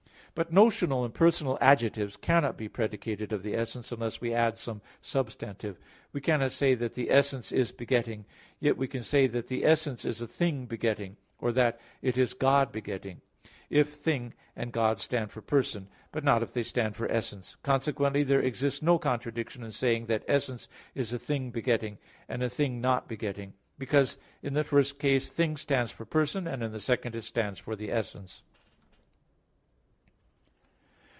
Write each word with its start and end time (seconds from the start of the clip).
But 0.33 0.49
notional 0.53 1.03
and 1.03 1.13
personal 1.13 1.57
adjectives 1.59 2.15
cannot 2.15 2.55
be 2.55 2.69
predicated 2.69 3.33
of 3.33 3.43
the 3.43 3.53
essence 3.53 3.91
unless 3.91 4.21
we 4.21 4.33
add 4.33 4.57
some 4.57 4.81
substantive. 5.01 5.77
We 6.13 6.21
cannot 6.21 6.53
say 6.53 6.73
that 6.73 6.93
the 6.93 7.11
"essence 7.11 7.51
is 7.51 7.73
begetting"; 7.73 8.23
yet 8.57 8.77
we 8.77 8.87
can 8.87 9.03
say 9.03 9.27
that 9.27 9.47
the 9.47 9.65
"essence 9.65 10.05
is 10.05 10.21
a 10.21 10.27
thing 10.27 10.67
begetting," 10.67 11.17
or 11.37 11.51
that 11.51 11.81
it 12.01 12.17
is 12.17 12.33
"God 12.33 12.71
begetting," 12.71 13.19
if 13.69 13.89
"thing" 13.89 14.33
and 14.55 14.71
God 14.71 14.99
stand 14.99 15.31
for 15.31 15.41
person, 15.41 15.89
but 16.13 16.23
not 16.23 16.41
if 16.41 16.53
they 16.53 16.63
stand 16.63 16.95
for 16.95 17.11
essence. 17.11 17.57
Consequently 17.61 18.23
there 18.23 18.39
exists 18.39 18.81
no 18.81 18.97
contradiction 18.97 19.63
in 19.65 19.73
saying 19.73 20.05
that 20.05 20.23
"essence 20.29 20.69
is 20.95 21.11
a 21.11 21.19
thing 21.19 21.49
begetting," 21.51 21.97
and 22.29 22.41
"a 22.41 22.49
thing 22.49 22.79
not 22.79 23.05
begetting"; 23.09 23.51
because 23.77 24.15
in 24.41 24.53
the 24.53 24.63
first 24.63 24.97
case 24.97 25.27
"thing" 25.29 25.57
stands 25.57 25.91
for 25.91 26.05
person, 26.05 26.47
and 26.47 26.63
in 26.63 26.71
the 26.71 26.79
second 26.79 27.17
it 27.17 27.23
stands 27.23 27.59
for 27.59 27.75
the 27.75 27.91
essence. 27.91 28.43